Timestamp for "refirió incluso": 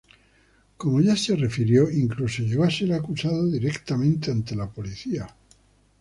1.35-2.41